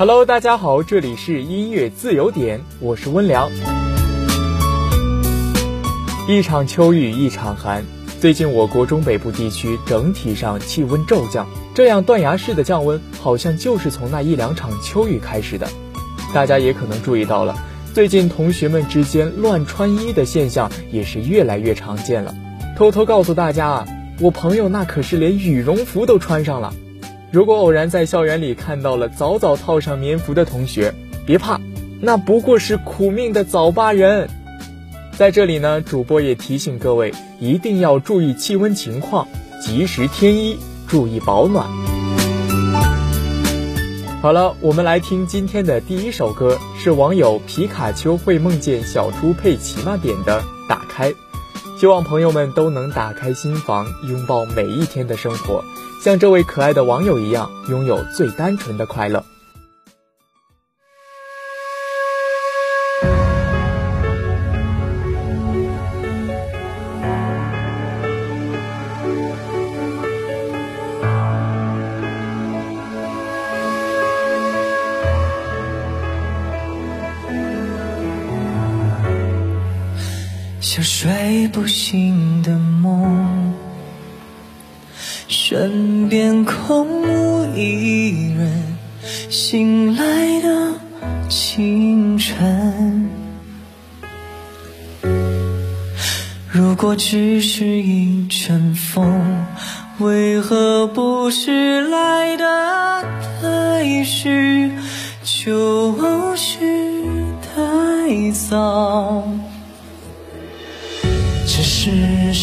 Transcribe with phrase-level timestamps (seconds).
[0.00, 3.50] Hello，大家好，这里是音乐自由点，我是温良。
[6.26, 7.84] 一场秋雨一场寒，
[8.18, 15.68] 最近我国中北部地区整体上气温骤降，这样断崖式的降温，好像就是从那一两场秋雨开始的。
[16.32, 17.54] 大家也可能注意到了，
[17.92, 22.34] 最近同学们之间乱穿衣的现象也是越来越常见了。
[22.74, 23.86] 偷偷告诉大家啊，
[24.18, 26.72] 我朋友那可是连羽绒服都穿上了。
[27.32, 30.92] 如果偶然在校园里看到了早早套上棉服的同学，
[31.24, 31.60] 别怕，
[32.00, 34.28] 那不过是苦命的早八人。
[35.16, 39.28] 在这里呢，主播也提醒各位，一定要注意气温情况，
[39.62, 40.58] 及时添衣，
[40.88, 41.68] 注意保暖。
[44.20, 51.10] 好了，我们来听今天的第一首歌，是网友皮卡丘会梦见小猪佩奇吗点的《打开》，
[51.80, 55.64] 希望朋友们都能打开心房，拥抱每一天的生活，
[55.98, 59.24] 像这位可爱的网友一样，拥有最单纯的快乐。
[80.72, 83.52] 像睡不醒的梦，
[85.26, 88.76] 身边空无一人，
[89.28, 90.72] 醒来的
[91.28, 93.10] 清晨。
[96.48, 99.44] 如果只是一阵风，
[99.98, 103.02] 为何不是来的
[103.42, 104.70] 太迟，
[105.24, 106.58] 就是
[107.42, 109.24] 太早？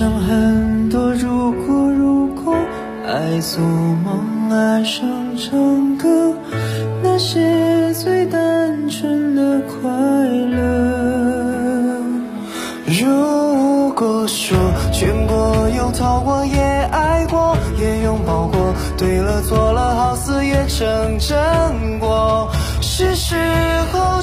[0.00, 2.56] 想很多如果如果，
[3.06, 5.06] 爱做梦，爱上
[5.36, 6.34] 唱歌，
[7.02, 9.90] 那些最单纯的快
[10.56, 12.00] 乐。
[12.86, 14.56] 如果说
[14.90, 16.58] 见过又逃过，也
[16.90, 22.50] 爱过，也拥抱过，对了错了，好似也成真过，
[22.80, 23.36] 是时
[23.92, 24.22] 候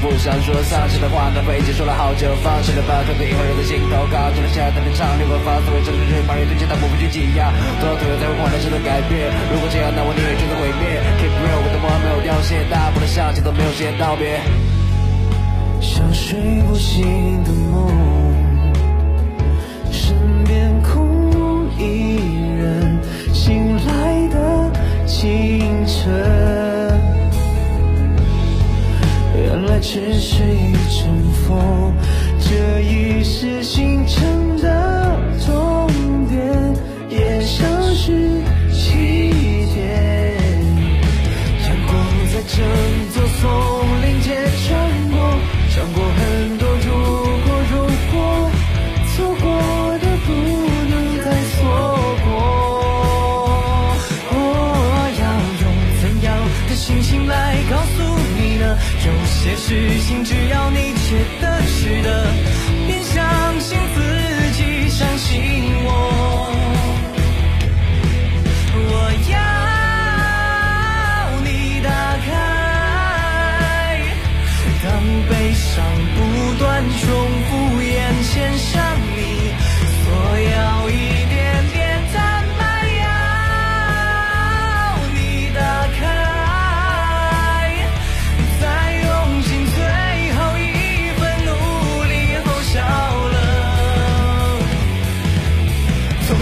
[0.00, 1.60] 不想说丧气的话，浪费。
[1.60, 4.08] 结束了好久，放弃了包袱被遗忘留在心头。
[4.08, 6.16] 扛住了下台的场，逆风放，从未曾畏惧。
[6.24, 7.52] 茫然对镜，它不必去挤压。
[7.80, 9.28] 多痛才会换来真的改变？
[9.52, 11.04] 如果这样，那我宁愿选择毁灭。
[11.20, 14.40] Keep real，我的梦没有凋谢，大步的向前，都没有时间道别。
[15.82, 18.09] 像睡不醒的梦。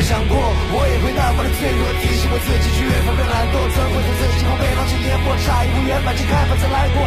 [0.09, 7.05] 想过，我也会那么的脆弱，提醒我自己去远方的懒惰，怎会着自己后背捞起烟火，差一步圆满去开放再来过，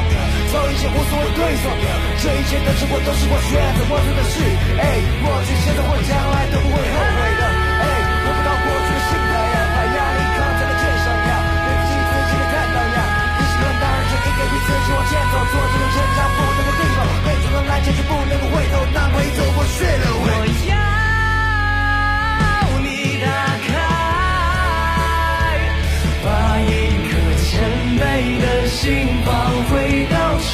[0.54, 1.66] 走一些无所谓对错，
[2.22, 4.38] 这一切的结果都是我选择，我做的事，
[4.78, 7.31] 哎，过去、现在或将来都不会后悔。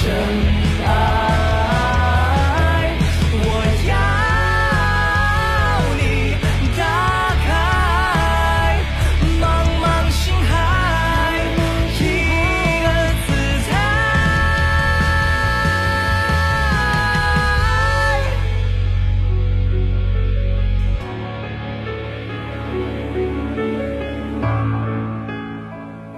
[0.08, 0.57] Revolution.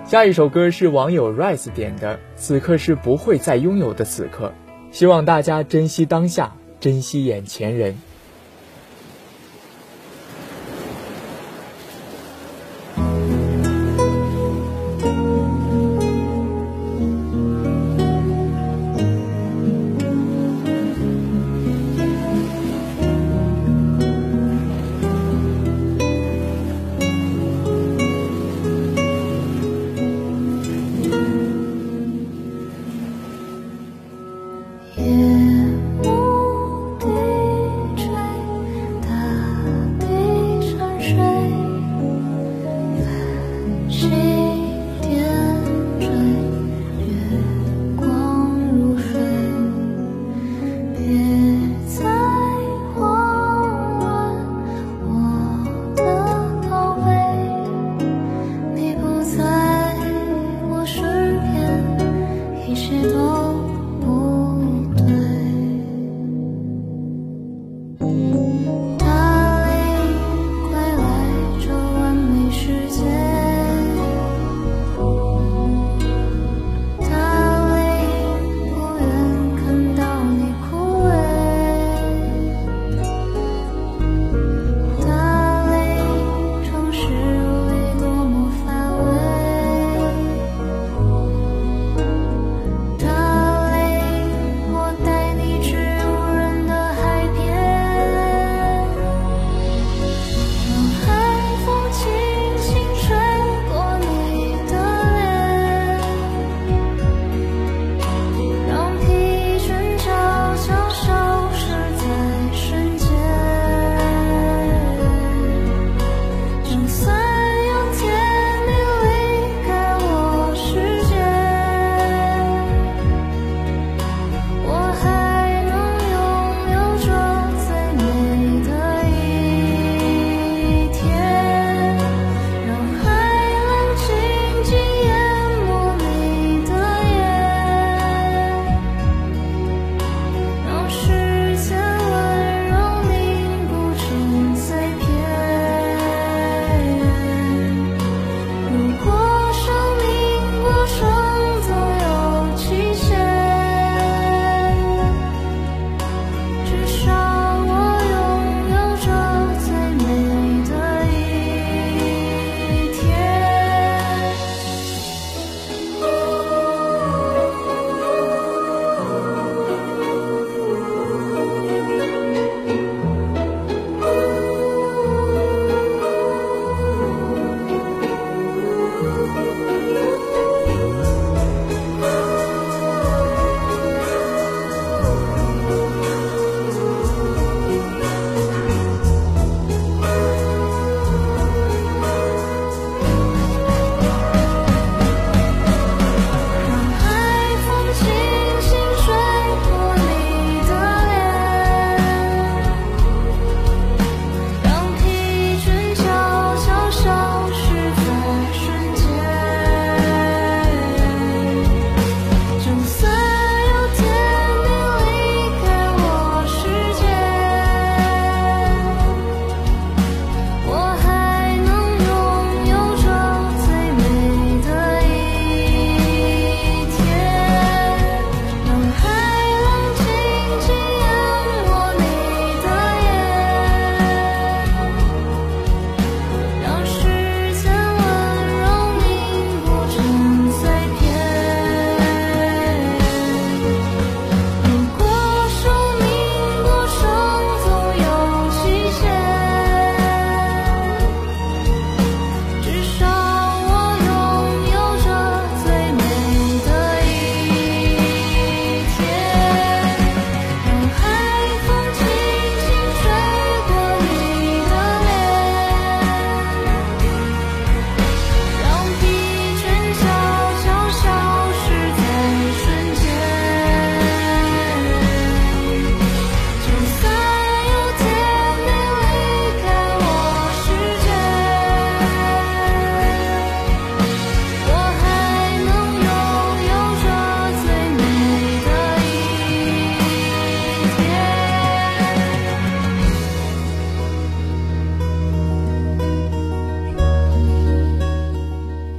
[0.09, 4.51] 下一首歌是网友 rise 点的此刻是不会再拥有的此刻。
[4.89, 7.95] 希望大家珍惜当下珍惜眼前人。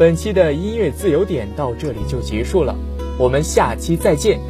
[0.00, 2.74] 本期的音乐自由点到这里就结束了，
[3.18, 4.40] 我们下期再见。